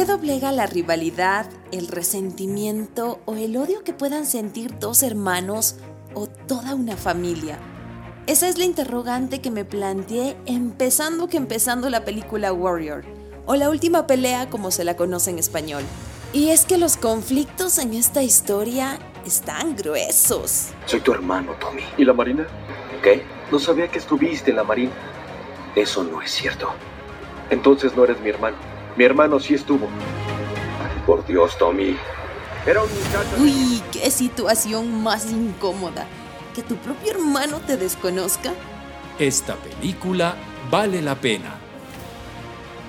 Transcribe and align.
¿Qué 0.00 0.06
doblega 0.06 0.50
la 0.50 0.66
rivalidad, 0.66 1.44
el 1.72 1.86
resentimiento 1.86 3.20
o 3.26 3.34
el 3.34 3.54
odio 3.58 3.84
que 3.84 3.92
puedan 3.92 4.24
sentir 4.24 4.78
dos 4.78 5.02
hermanos 5.02 5.76
o 6.14 6.26
toda 6.26 6.74
una 6.74 6.96
familia? 6.96 7.58
Esa 8.26 8.48
es 8.48 8.56
la 8.56 8.64
interrogante 8.64 9.42
que 9.42 9.50
me 9.50 9.66
planteé 9.66 10.38
empezando 10.46 11.28
que 11.28 11.36
empezando 11.36 11.90
la 11.90 12.02
película 12.06 12.50
Warrior, 12.50 13.04
o 13.44 13.56
la 13.56 13.68
última 13.68 14.06
pelea 14.06 14.48
como 14.48 14.70
se 14.70 14.84
la 14.84 14.96
conoce 14.96 15.32
en 15.32 15.38
español. 15.38 15.82
Y 16.32 16.48
es 16.48 16.64
que 16.64 16.78
los 16.78 16.96
conflictos 16.96 17.76
en 17.76 17.92
esta 17.92 18.22
historia 18.22 18.98
están 19.26 19.76
gruesos. 19.76 20.68
Soy 20.86 21.00
tu 21.00 21.12
hermano, 21.12 21.52
Tommy. 21.60 21.82
¿Y 21.98 22.06
la 22.06 22.14
Marina? 22.14 22.46
¿Qué? 23.02 23.22
No 23.52 23.58
sabía 23.58 23.86
que 23.88 23.98
estuviste 23.98 24.48
en 24.48 24.56
la 24.56 24.64
Marina. 24.64 24.92
Eso 25.76 26.02
no 26.04 26.22
es 26.22 26.30
cierto. 26.30 26.70
Entonces 27.50 27.94
no 27.94 28.04
eres 28.04 28.18
mi 28.22 28.30
hermano. 28.30 28.69
Mi 29.00 29.06
hermano 29.06 29.40
sí 29.40 29.54
estuvo. 29.54 29.88
por 31.06 31.26
Dios, 31.26 31.56
Tommy. 31.56 31.96
Era 32.66 32.82
un 32.82 32.90
muchacho. 32.90 33.30
Uy, 33.40 33.82
qué 33.90 34.10
situación 34.10 35.02
más 35.02 35.30
incómoda. 35.30 36.06
¿Que 36.54 36.62
tu 36.62 36.76
propio 36.76 37.12
hermano 37.12 37.60
te 37.66 37.78
desconozca? 37.78 38.52
Esta 39.18 39.56
película 39.56 40.34
vale 40.70 41.00
la 41.00 41.14
pena. 41.14 41.54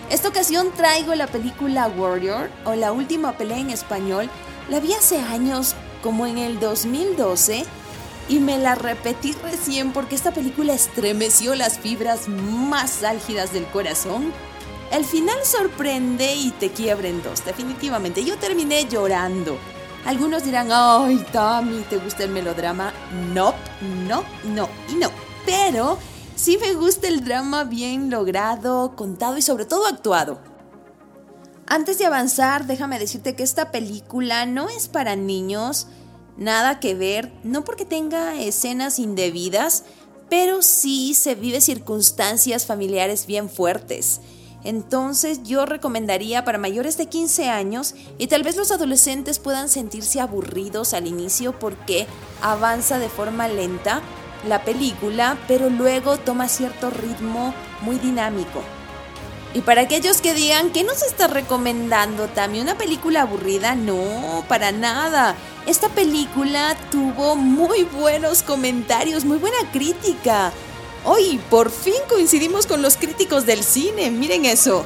Esta 0.10 0.28
ocasión 0.28 0.74
traigo 0.76 1.16
la 1.16 1.28
película 1.28 1.88
Warrior 1.88 2.50
o 2.66 2.76
la 2.76 2.91
última 2.91 3.38
pelea 3.38 3.60
en 3.60 3.70
español. 3.70 4.30
La 4.70 4.82
vi 4.82 4.91
hace 4.91 5.18
años, 5.22 5.76
como 6.04 6.28
en 6.28 6.40
el 6.40 6.60
2012, 6.60 7.64
y 8.28 8.40
me 8.40 8.58
la 8.58 8.76
repetí 8.76 9.32
recién 9.44 9.94
porque 9.94 10.16
esta 10.16 10.34
película 10.34 10.74
estremeció 10.74 11.55
las 11.55 11.80
fibras 11.80 12.28
más 12.28 13.02
álgidas 13.02 13.54
del 13.54 13.66
corazón. 13.68 14.34
El 14.92 15.06
final 15.06 15.38
sorprende 15.44 16.36
y 16.36 16.52
te 16.52 16.72
quiebra 16.72 17.08
en 17.08 17.24
dos, 17.24 17.46
definitivamente. 17.46 18.24
Yo 18.24 18.38
terminé 18.38 18.88
llorando. 18.88 19.58
Algunos 20.06 20.44
dirán, 20.44 20.70
ay, 20.72 21.24
Tommy, 21.32 21.82
¿te 21.90 21.98
gusta 21.98 22.24
el 22.24 22.32
melodrama? 22.32 22.92
No, 23.34 23.54
no, 24.08 24.24
no 24.44 24.68
y 24.90 24.96
no. 24.96 25.10
Pero 25.46 25.98
Sí 26.42 26.58
me 26.58 26.74
gusta 26.74 27.08
el 27.08 27.24
drama 27.24 27.66
bien 27.66 28.10
logrado, 28.10 28.96
contado 28.96 29.38
y 29.38 29.44
sobre 29.44 29.66
todo 29.66 29.86
actuado. 29.86 30.40
Antes 31.68 32.00
de 32.00 32.08
avanzar, 32.08 32.66
déjame 32.66 32.98
decirte 32.98 33.36
que 33.36 33.44
esta 33.44 33.70
película 33.70 34.48
no 34.48 34.68
es 34.68 34.88
para 34.88 35.16
niños, 35.16 35.86
nada 36.38 36.80
que 36.80 36.96
ver, 36.96 37.32
no 37.44 37.64
porque 37.64 37.86
tenga 37.86 38.42
escenas 38.42 38.98
indebidas, 38.98 39.84
pero 40.32 40.64
sí 40.64 41.14
se 41.14 41.36
vive 41.36 41.62
circunstancias 41.62 42.66
familiares 42.66 43.28
bien 43.28 43.48
fuertes. 43.48 44.22
Entonces 44.63 45.43
yo 45.43 45.65
recomendaría 45.65 46.43
para 46.45 46.57
mayores 46.57 46.98
de 46.98 47.07
15 47.07 47.49
años 47.49 47.95
y 48.17 48.27
tal 48.27 48.43
vez 48.43 48.55
los 48.55 48.71
adolescentes 48.71 49.40
puedan 49.40 49.70
sentirse 49.70 50.21
aburridos 50.21 50.93
al 50.93 51.07
inicio 51.07 51.57
porque 51.57 52.07
avanza 52.41 52.99
de 52.99 53.09
forma 53.09 53.48
lenta, 53.48 54.01
la 54.48 54.63
película, 54.63 55.37
pero 55.48 55.70
luego 55.70 56.17
toma 56.17 56.48
cierto 56.48 56.89
ritmo 56.89 57.54
muy 57.82 57.98
dinámico. 57.98 58.62
Y 59.54 59.62
para 59.62 59.82
aquellos 59.82 60.21
que 60.21 60.34
digan 60.34 60.71
que 60.71 60.84
nos 60.84 61.01
está 61.04 61.27
recomendando 61.27 62.27
también 62.27 62.63
una 62.63 62.77
película 62.77 63.23
aburrida, 63.23 63.76
no, 63.76 64.45
para 64.47 64.72
nada. 64.72 65.35
Esta 65.66 65.89
película 65.89 66.78
tuvo 66.89 67.35
muy 67.35 67.84
buenos 67.84 68.44
comentarios, 68.44 69.25
muy 69.25 69.38
buena 69.38 69.57
crítica. 69.73 70.53
Hoy 71.03 71.41
por 71.50 71.72
fin 71.72 71.96
coincidimos 72.07 72.68
con 72.68 72.84
los 72.84 72.96
críticos 72.96 73.47
del 73.47 73.63
cine, 73.63 74.12
miren 74.12 74.46
eso. 74.46 74.85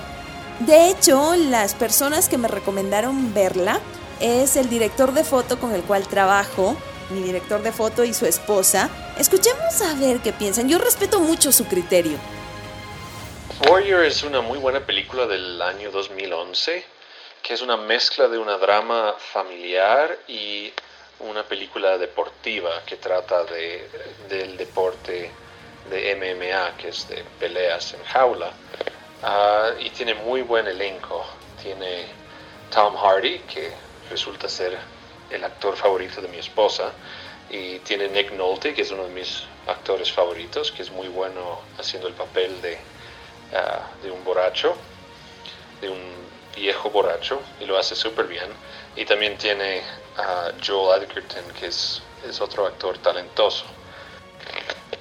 De 0.60 0.90
hecho, 0.90 1.36
las 1.36 1.76
personas 1.76 2.30
que 2.30 2.38
me 2.38 2.48
recomendaron 2.48 3.34
verla 3.34 3.82
es 4.22 4.56
el 4.56 4.70
director 4.70 5.14
de 5.14 5.26
foto 5.26 5.60
con 5.60 5.76
el 5.76 5.84
cual 5.84 6.08
trabajo, 6.08 6.78
mi 7.10 7.22
director 7.22 7.62
de 7.62 7.74
foto 7.74 8.06
y 8.06 8.14
su 8.14 8.26
esposa. 8.26 8.90
Escuchemos 9.20 9.82
a 9.82 9.94
ver 9.96 10.20
qué 10.20 10.32
piensan. 10.32 10.70
Yo 10.70 10.78
respeto 10.78 11.20
mucho 11.20 11.52
su 11.52 11.66
criterio. 11.66 12.18
Warrior 13.70 14.06
es 14.06 14.24
una 14.24 14.40
muy 14.40 14.58
buena 14.58 14.80
película 14.80 15.28
del 15.28 15.62
año 15.62 15.92
2011, 15.92 16.86
que 17.44 17.54
es 17.54 17.62
una 17.62 17.76
mezcla 17.76 18.30
de 18.30 18.38
una 18.38 18.58
drama 18.58 19.16
familiar 19.34 20.18
y 20.30 20.72
una 21.20 21.44
película 21.44 21.98
deportiva 21.98 22.70
que 22.86 22.96
trata 22.96 23.44
de, 23.44 23.90
del 24.30 24.56
deporte 24.56 25.30
de 25.90 26.16
MMA, 26.16 26.78
que 26.78 26.90
es 26.90 27.08
de 27.08 27.24
peleas 27.40 27.94
en 27.94 28.04
jaula. 28.04 28.52
Ah, 29.24 29.72
y 29.80 29.90
tiene 29.90 30.14
muy 30.14 30.42
buen 30.42 30.68
elenco. 30.68 31.26
Tiene 31.62 32.06
Tom 32.72 32.96
Hardy, 32.96 33.40
que 33.40 33.72
resulta 34.10 34.48
ser 34.50 34.78
el 35.30 35.44
actor 35.44 35.76
favorito 35.76 36.22
de 36.22 36.28
mi 36.28 36.38
esposa. 36.38 36.92
Y 37.50 37.80
tiene 37.80 38.08
Nick 38.10 38.32
Nolte, 38.32 38.74
que 38.74 38.82
es 38.82 38.92
uno 38.92 39.04
de 39.04 39.10
mis 39.10 39.44
actores 39.68 40.12
favoritos, 40.12 40.72
que 40.72 40.84
es 40.84 40.92
muy 40.92 41.08
bueno 41.08 41.60
haciendo 41.78 42.08
el 42.08 42.14
papel 42.14 42.62
de, 42.62 42.78
ah, 43.54 43.88
de 44.04 44.12
un 44.12 44.24
borracho, 44.24 44.76
de 45.82 45.90
un 45.90 46.26
viejo 46.56 46.90
borracho, 46.90 47.42
y 47.60 47.66
lo 47.66 47.78
hace 47.78 47.96
súper 47.96 48.28
bien. 48.28 48.50
Y 48.96 49.06
también 49.06 49.38
tiene 49.38 49.82
a 50.18 50.52
Joel 50.66 51.04
Edgerton, 51.04 51.44
que 51.60 51.68
es, 51.68 52.02
es 52.28 52.42
otro 52.42 52.66
actor 52.66 52.98
talentoso. 53.00 53.66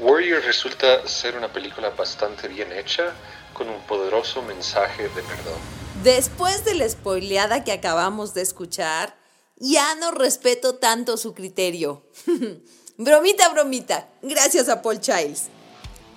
Warrior 0.01 0.43
resulta 0.43 1.07
ser 1.07 1.37
una 1.37 1.53
película 1.53 1.91
bastante 1.91 2.49
bien 2.49 2.73
hecha, 2.73 3.13
con 3.53 3.69
un 3.69 3.81
poderoso 3.83 4.43
mensaje 4.43 5.05
de 5.05 5.23
perdón. 5.23 5.59
Después 6.03 6.65
de 6.65 6.75
la 6.75 6.89
spoileada 6.89 7.65
que 7.65 7.73
acabamos 7.73 8.35
de 8.35 8.43
escuchar, 8.43 9.17
ya 9.57 9.95
no 9.95 10.11
respeto 10.11 10.77
tanto 10.77 11.17
su 11.17 11.35
criterio. 11.35 12.03
bromita, 12.97 13.49
bromita. 13.51 14.09
Gracias 14.23 14.69
a 14.69 14.83
Paul 14.83 15.01
Childs. 15.01 15.49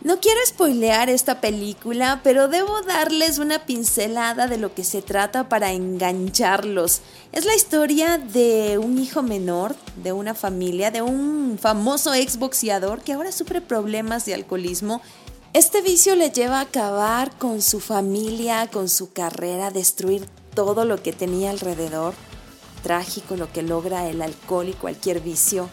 No 0.07 0.21
quiero 0.21 0.39
spoilear 0.47 1.09
esta 1.09 1.41
película, 1.41 2.21
pero 2.23 2.47
debo 2.47 2.81
darles 2.83 3.39
una 3.39 3.65
pincelada 3.65 4.47
de 4.47 4.57
lo 4.57 4.73
que 4.73 4.85
se 4.85 5.01
trata 5.01 5.49
para 5.49 5.73
engancharlos. 5.73 7.01
Es 7.33 7.43
la 7.43 7.53
historia 7.53 8.17
de 8.17 8.77
un 8.77 8.99
hijo 8.99 9.21
menor, 9.21 9.75
de 10.01 10.13
una 10.13 10.33
familia, 10.33 10.91
de 10.91 11.01
un 11.01 11.59
famoso 11.61 12.13
exboxeador 12.13 13.01
que 13.01 13.11
ahora 13.11 13.33
sufre 13.33 13.59
problemas 13.59 14.23
de 14.23 14.33
alcoholismo. 14.33 15.01
Este 15.51 15.81
vicio 15.81 16.15
le 16.15 16.31
lleva 16.31 16.59
a 16.59 16.61
acabar 16.61 17.37
con 17.37 17.61
su 17.61 17.81
familia, 17.81 18.67
con 18.67 18.87
su 18.87 19.11
carrera, 19.11 19.71
destruir 19.71 20.25
todo 20.55 20.85
lo 20.85 21.03
que 21.03 21.11
tenía 21.11 21.49
alrededor 21.49 22.13
trágico 22.81 23.35
lo 23.35 23.51
que 23.51 23.61
logra 23.61 24.07
el 24.07 24.21
alcohol 24.21 24.69
y 24.69 24.73
cualquier 24.73 25.19
vicio. 25.19 25.69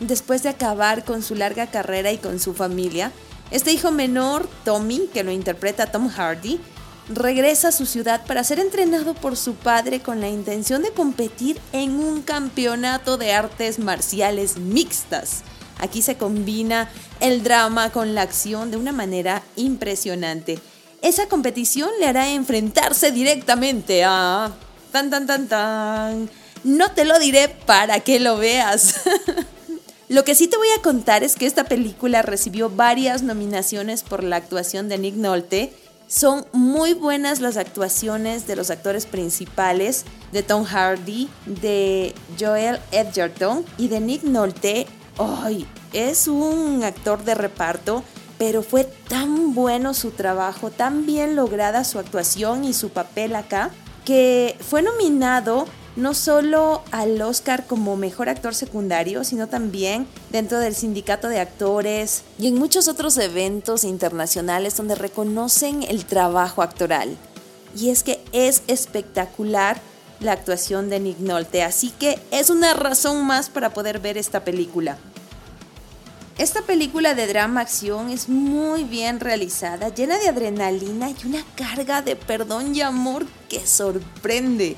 Después 0.00 0.42
de 0.42 0.50
acabar 0.50 1.06
con 1.06 1.22
su 1.22 1.34
larga 1.34 1.68
carrera 1.68 2.12
y 2.12 2.18
con 2.18 2.38
su 2.38 2.52
familia, 2.52 3.12
este 3.50 3.72
hijo 3.72 3.90
menor, 3.90 4.48
Tommy, 4.64 5.08
que 5.12 5.24
lo 5.24 5.30
interpreta 5.30 5.86
Tom 5.86 6.08
Hardy, 6.08 6.60
regresa 7.08 7.68
a 7.68 7.72
su 7.72 7.86
ciudad 7.86 8.24
para 8.26 8.42
ser 8.42 8.58
entrenado 8.58 9.14
por 9.14 9.36
su 9.36 9.54
padre 9.54 10.00
con 10.00 10.20
la 10.20 10.28
intención 10.28 10.82
de 10.82 10.90
competir 10.90 11.60
en 11.72 11.92
un 12.00 12.22
campeonato 12.22 13.16
de 13.16 13.32
artes 13.32 13.78
marciales 13.78 14.58
mixtas. 14.58 15.42
Aquí 15.78 16.02
se 16.02 16.16
combina 16.16 16.90
el 17.20 17.42
drama 17.42 17.90
con 17.90 18.14
la 18.14 18.22
acción 18.22 18.70
de 18.70 18.76
una 18.76 18.92
manera 18.92 19.42
impresionante. 19.56 20.58
Esa 21.02 21.28
competición 21.28 21.90
le 22.00 22.06
hará 22.06 22.30
enfrentarse 22.30 23.12
directamente 23.12 24.02
a 24.04 24.52
Tan, 24.92 25.10
tan, 25.10 25.26
tan, 25.26 25.46
tan. 25.46 26.30
No 26.64 26.90
te 26.92 27.04
lo 27.04 27.18
diré 27.18 27.48
para 27.48 28.00
que 28.00 28.18
lo 28.18 28.38
veas. 28.38 29.02
lo 30.08 30.24
que 30.24 30.34
sí 30.34 30.48
te 30.48 30.56
voy 30.56 30.68
a 30.78 30.82
contar 30.82 31.24
es 31.24 31.36
que 31.36 31.46
esta 31.46 31.64
película 31.64 32.22
recibió 32.22 32.70
varias 32.70 33.22
nominaciones 33.22 34.02
por 34.02 34.22
la 34.22 34.36
actuación 34.36 34.88
de 34.88 34.98
Nick 34.98 35.14
Nolte. 35.14 35.72
Son 36.06 36.46
muy 36.52 36.94
buenas 36.94 37.40
las 37.40 37.56
actuaciones 37.56 38.46
de 38.46 38.56
los 38.56 38.70
actores 38.70 39.06
principales, 39.06 40.04
de 40.32 40.42
Tom 40.42 40.64
Hardy, 40.64 41.28
de 41.46 42.14
Joel 42.38 42.78
Edgerton 42.92 43.64
y 43.78 43.88
de 43.88 44.00
Nick 44.00 44.22
Nolte. 44.22 44.86
¡Ay! 45.18 45.66
es 45.96 46.28
un 46.28 46.84
actor 46.84 47.24
de 47.24 47.34
reparto, 47.34 48.04
pero 48.38 48.62
fue 48.62 48.84
tan 48.84 49.54
bueno 49.54 49.94
su 49.94 50.10
trabajo, 50.10 50.70
tan 50.70 51.06
bien 51.06 51.36
lograda 51.36 51.84
su 51.84 51.98
actuación 51.98 52.64
y 52.64 52.74
su 52.74 52.90
papel 52.90 53.34
acá, 53.34 53.70
que 54.04 54.56
fue 54.60 54.82
nominado 54.82 55.66
no 55.96 56.12
solo 56.12 56.82
al 56.92 57.20
Oscar 57.22 57.66
como 57.66 57.96
mejor 57.96 58.28
actor 58.28 58.54
secundario, 58.54 59.24
sino 59.24 59.48
también 59.48 60.06
dentro 60.30 60.60
del 60.60 60.74
sindicato 60.74 61.28
de 61.28 61.40
actores 61.40 62.22
y 62.38 62.48
en 62.48 62.54
muchos 62.54 62.86
otros 62.86 63.16
eventos 63.16 63.82
internacionales 63.82 64.76
donde 64.76 64.94
reconocen 64.94 65.82
el 65.82 66.04
trabajo 66.04 66.62
actoral. 66.62 67.16
Y 67.74 67.90
es 67.90 68.02
que 68.02 68.22
es 68.32 68.62
espectacular 68.68 69.80
la 70.20 70.32
actuación 70.32 70.88
de 70.88 71.00
Nick 71.00 71.18
Nolte, 71.18 71.62
así 71.62 71.90
que 71.90 72.18
es 72.30 72.50
una 72.50 72.74
razón 72.74 73.26
más 73.26 73.48
para 73.48 73.70
poder 73.70 73.98
ver 73.98 74.16
esta 74.18 74.44
película. 74.44 74.98
Esta 76.38 76.60
película 76.60 77.14
de 77.14 77.26
drama 77.26 77.62
acción 77.62 78.10
es 78.10 78.28
muy 78.28 78.84
bien 78.84 79.20
realizada, 79.20 79.88
llena 79.88 80.18
de 80.18 80.28
adrenalina 80.28 81.08
y 81.10 81.16
una 81.26 81.42
carga 81.54 82.02
de 82.02 82.14
perdón 82.14 82.74
y 82.74 82.82
amor 82.82 83.24
que 83.48 83.66
sorprende. 83.66 84.76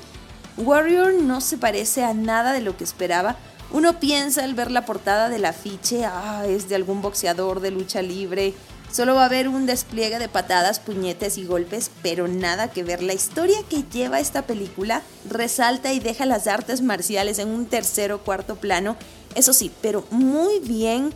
Warrior 0.59 1.13
no 1.13 1.39
se 1.39 1.57
parece 1.57 2.03
a 2.03 2.13
nada 2.13 2.51
de 2.51 2.61
lo 2.61 2.75
que 2.75 2.83
esperaba. 2.83 3.37
Uno 3.71 3.99
piensa 3.99 4.43
al 4.43 4.55
ver 4.55 4.71
la 4.71 4.85
portada 4.85 5.29
del 5.29 5.45
afiche, 5.45 6.03
ah, 6.05 6.43
es 6.47 6.67
de 6.67 6.75
algún 6.75 7.01
boxeador 7.01 7.61
de 7.61 7.71
lucha 7.71 8.01
libre. 8.01 8.53
Solo 8.91 9.13
va 9.13 9.21
a 9.21 9.25
haber 9.25 9.47
un 9.47 9.67
despliegue 9.67 10.17
de 10.17 10.27
patadas, 10.27 10.79
puñetes 10.79 11.37
y 11.37 11.45
golpes, 11.45 11.91
pero 12.01 12.27
nada 12.27 12.69
que 12.71 12.83
ver. 12.83 13.03
La 13.03 13.13
historia 13.13 13.59
que 13.69 13.83
lleva 13.83 14.19
esta 14.19 14.41
película 14.41 15.03
resalta 15.29 15.93
y 15.93 15.99
deja 15.99 16.25
las 16.25 16.47
artes 16.47 16.81
marciales 16.81 17.37
en 17.37 17.49
un 17.49 17.67
tercer 17.67 18.11
o 18.11 18.19
cuarto 18.19 18.55
plano, 18.55 18.97
eso 19.35 19.53
sí, 19.53 19.71
pero 19.81 20.03
muy 20.09 20.59
bien 20.59 21.13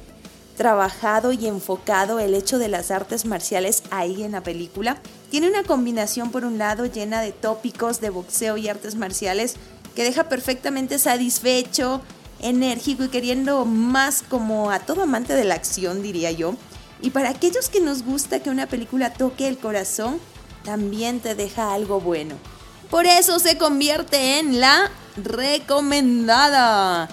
trabajado 0.56 1.32
y 1.32 1.48
enfocado 1.48 2.20
el 2.20 2.34
hecho 2.34 2.60
de 2.60 2.68
las 2.68 2.92
artes 2.92 3.26
marciales 3.26 3.84
ahí 3.92 4.24
en 4.24 4.34
la 4.34 4.44
película. 4.44 4.98
Tiene 5.30 5.50
una 5.50 5.64
combinación 5.64 6.32
por 6.32 6.46
un 6.46 6.58
lado 6.58 6.86
llena 6.86 7.22
de 7.22 7.32
tópicos 7.32 8.02
de 8.02 8.10
boxeo 8.10 8.58
y 8.58 8.70
artes 8.70 8.96
marciales 8.96 9.56
que 9.96 10.04
deja 10.04 10.30
perfectamente 10.30 11.00
satisfecho, 11.00 12.02
enérgico 12.40 13.04
y 13.04 13.10
queriendo 13.10 13.66
más 13.66 14.24
como 14.24 14.72
a 14.72 14.80
todo 14.80 15.04
amante 15.04 15.34
de 15.34 15.44
la 15.44 15.56
acción, 15.56 16.02
diría 16.02 16.32
yo. 16.32 16.56
Y 17.02 17.10
para 17.10 17.30
aquellos 17.30 17.70
que 17.70 17.82
nos 17.82 18.04
gusta 18.04 18.40
que 18.40 18.50
una 18.50 18.68
película 18.68 19.14
toque 19.14 19.48
el 19.48 19.58
corazón, 19.58 20.20
también 20.64 21.20
te 21.20 21.36
deja 21.36 21.74
algo 21.74 22.00
bueno. 22.00 22.36
Por 22.90 23.06
eso 23.06 23.40
se 23.40 23.58
convierte 23.58 24.40
en 24.40 24.60
la 24.60 24.92
recomendada. 25.18 27.10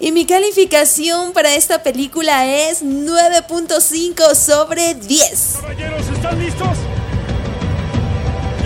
Y 0.00 0.10
mi 0.10 0.26
calificación 0.26 1.32
para 1.32 1.54
esta 1.54 1.84
película 1.84 2.46
es 2.46 2.82
9.5 2.84 4.34
sobre 4.34 4.94
10. 4.94 5.58
Caballeros, 5.60 6.08
¿están 6.08 6.38
listos? 6.40 6.78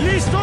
¿Listo? 0.01 0.37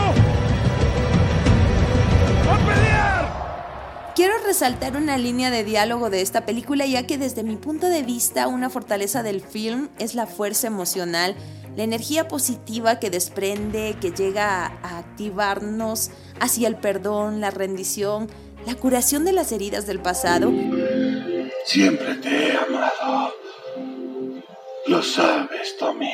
¡A 2.49 2.59
pelear! 2.67 4.12
Quiero 4.15 4.35
resaltar 4.47 4.97
una 4.97 5.19
línea 5.19 5.50
de 5.50 5.65
diálogo 5.65 6.09
de 6.09 6.23
esta 6.23 6.47
película 6.47 6.87
ya 6.87 7.05
que 7.05 7.19
desde 7.19 7.43
mi 7.43 7.56
punto 7.56 7.88
de 7.88 8.05
vista 8.05 8.47
una 8.47 8.71
fortaleza 8.71 9.25
del 9.25 9.41
film 9.41 9.88
es 9.99 10.15
la 10.15 10.29
fuerza 10.29 10.69
emocional, 10.69 11.35
la 11.77 11.83
energía 11.83 12.29
positiva 12.29 13.00
que 13.00 13.11
desprende, 13.11 13.97
que 14.00 14.12
llega 14.12 14.67
a 14.83 14.99
activarnos 14.99 16.11
hacia 16.38 16.69
el 16.69 16.77
perdón, 16.77 17.41
la 17.41 17.50
rendición, 17.50 18.31
la 18.67 18.75
curación 18.75 19.25
de 19.25 19.33
las 19.33 19.53
heridas 19.53 19.87
del 19.87 20.01
pasado. 20.01 20.53
Siempre 21.65 22.17
te 22.17 22.49
he 22.49 22.57
amado. 22.57 23.33
Lo 24.89 25.03
sabes, 25.03 25.77
Tommy. 25.79 26.11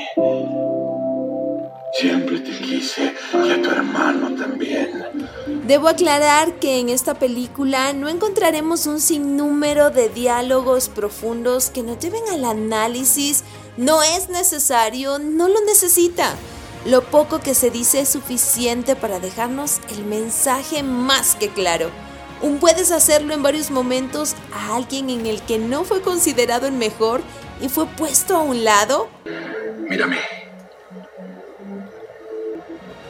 Siempre 1.99 2.41
te 2.41 2.51
quise 2.51 3.15
y 3.35 3.51
a 3.51 3.63
tu 3.63 3.71
hermano 3.71 4.35
también. 4.35 5.29
Debo 5.67 5.89
aclarar 5.89 6.55
que 6.55 6.79
en 6.79 6.91
esta 6.91 7.15
película 7.15 7.93
no 7.95 8.09
encontraremos 8.09 8.87
un 8.87 9.01
sinnúmero 9.01 9.91
de 9.91 10.09
diálogos 10.11 10.89
profundos 10.91 11.71
que 11.71 11.83
nos 11.83 11.99
lleven 11.99 12.23
al 12.33 12.45
análisis. 12.45 13.45
No 13.79 14.03
es 14.03 14.29
necesario, 14.29 15.19
no 15.19 15.49
lo 15.49 15.61
necesita. 15.65 16.35
Lo 16.85 17.03
poco 17.03 17.41
que 17.41 17.55
se 17.55 17.71
dice 17.71 18.01
es 18.01 18.11
suficiente 18.11 18.97
para 18.97 19.21
dejarnos 19.21 19.81
el 19.91 20.05
mensaje 20.05 20.83
más 20.83 21.35
que 21.37 21.49
claro 21.49 21.91
un 22.43 22.59
puedes 22.59 22.91
hacerlo 22.91 23.35
en 23.35 23.43
varios 23.43 23.71
momentos 23.71 24.35
a 24.53 24.77
alguien 24.77 25.11
en 25.11 25.27
el 25.27 25.41
que 25.43 25.59
no 25.59 25.85
fue 25.85 26.03
considerado 26.03 26.67
el 26.67 26.73
mejor 26.73 27.23
y 27.61 27.69
fue 27.69 27.87
puesto 27.87 28.37
a 28.37 28.43
un 28.43 28.65
lado? 28.65 29.09
Mírame. 29.89 30.19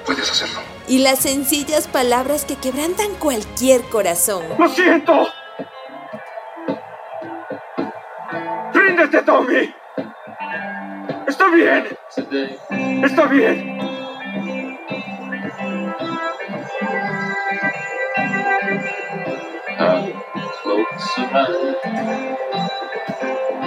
Puedes 0.05 0.31
hacerlo. 0.31 0.61
Y 0.88 0.99
las 0.99 1.20
sencillas 1.20 1.88
palabras 1.88 2.44
que 2.44 2.56
quebrantan 2.56 3.14
cualquier 3.14 3.82
corazón. 3.84 4.44
¡Lo 4.58 4.69
siento! 4.69 5.29
¡Ríndete, 8.75 9.23
Tommy! 9.23 9.75
Está 11.26 11.49
bien. 11.49 11.87
Está 13.05 13.26
bien. 13.26 13.92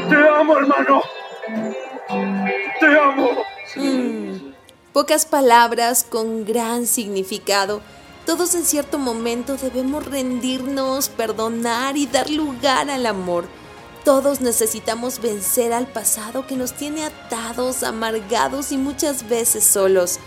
Te 0.10 0.16
amo, 0.16 0.58
hermano. 0.58 1.02
Te 2.80 3.00
amo. 3.00 3.30
Mm, 3.76 4.54
pocas 4.94 5.26
palabras 5.26 6.04
con 6.04 6.46
gran 6.46 6.86
significado. 6.86 7.82
Todos 8.26 8.56
en 8.56 8.64
cierto 8.64 8.98
momento 8.98 9.56
debemos 9.56 10.06
rendirnos, 10.06 11.10
perdonar 11.10 11.98
y 11.98 12.08
dar 12.08 12.30
lugar 12.30 12.90
al 12.90 13.06
amor. 13.06 13.46
Todos 14.04 14.42
necesitamos 14.42 15.22
vencer 15.22 15.74
al 15.74 15.88
pasado 15.88 16.46
que 16.46 16.56
nos 16.56 16.74
tiene 16.74 17.06
atados, 17.06 17.84
amargados 17.84 18.72
y 18.72 18.78
muchas 18.78 19.28
veces 19.30 19.64
solos. 19.64 20.20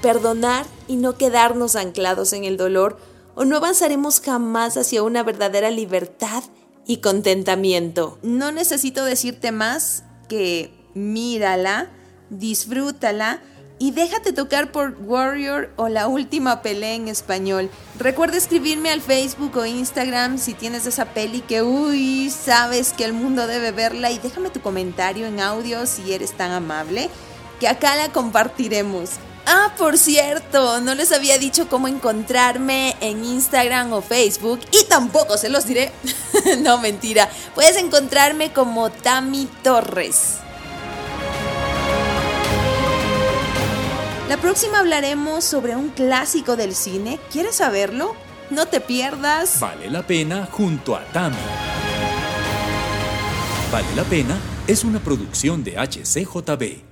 Perdonar 0.00 0.64
y 0.86 0.96
no 0.96 1.16
quedarnos 1.16 1.76
anclados 1.76 2.32
en 2.32 2.44
el 2.44 2.56
dolor 2.56 2.98
o 3.34 3.44
no 3.44 3.56
avanzaremos 3.56 4.20
jamás 4.20 4.76
hacia 4.76 5.02
una 5.02 5.22
verdadera 5.22 5.70
libertad 5.70 6.42
y 6.88 6.96
contentamiento. 6.96 8.18
No 8.22 8.50
necesito 8.50 9.04
decirte 9.04 9.52
más 9.52 10.02
que 10.26 10.72
mírala, 10.94 11.90
disfrútala 12.30 13.40
y 13.78 13.92
déjate 13.92 14.32
tocar 14.32 14.72
por 14.72 14.96
Warrior 15.00 15.70
o 15.76 15.88
la 15.88 16.08
última 16.08 16.62
pelea 16.62 16.94
en 16.94 17.06
español. 17.06 17.70
Recuerda 17.98 18.38
escribirme 18.38 18.90
al 18.90 19.02
Facebook 19.02 19.56
o 19.58 19.66
Instagram 19.66 20.38
si 20.38 20.54
tienes 20.54 20.86
esa 20.86 21.04
peli 21.04 21.42
que, 21.42 21.62
uy, 21.62 22.30
sabes 22.30 22.94
que 22.94 23.04
el 23.04 23.12
mundo 23.12 23.46
debe 23.46 23.70
verla 23.70 24.10
y 24.10 24.18
déjame 24.18 24.48
tu 24.50 24.60
comentario 24.60 25.26
en 25.26 25.40
audio 25.40 25.86
si 25.86 26.12
eres 26.12 26.36
tan 26.36 26.50
amable, 26.50 27.10
que 27.60 27.68
acá 27.68 27.96
la 27.96 28.10
compartiremos. 28.12 29.10
Ah, 29.50 29.72
por 29.78 29.96
cierto, 29.96 30.78
no 30.82 30.94
les 30.94 31.10
había 31.10 31.38
dicho 31.38 31.70
cómo 31.70 31.88
encontrarme 31.88 32.94
en 33.00 33.24
Instagram 33.24 33.94
o 33.94 34.02
Facebook 34.02 34.60
y 34.72 34.84
tampoco 34.84 35.38
se 35.38 35.48
los 35.48 35.64
diré. 35.66 35.90
no, 36.58 36.76
mentira. 36.76 37.30
Puedes 37.54 37.78
encontrarme 37.78 38.52
como 38.52 38.90
Tami 38.90 39.48
Torres. 39.62 40.34
La 44.28 44.36
próxima 44.36 44.80
hablaremos 44.80 45.44
sobre 45.44 45.76
un 45.76 45.88
clásico 45.88 46.54
del 46.54 46.74
cine. 46.74 47.18
¿Quieres 47.32 47.56
saberlo? 47.56 48.14
No 48.50 48.66
te 48.66 48.82
pierdas. 48.82 49.60
Vale 49.60 49.88
la 49.88 50.06
pena 50.06 50.46
junto 50.52 50.94
a 50.94 51.02
Tami. 51.06 51.36
Vale 53.72 53.88
la 53.96 54.04
pena 54.04 54.38
es 54.66 54.84
una 54.84 55.00
producción 55.00 55.64
de 55.64 55.78
HCJB 55.78 56.87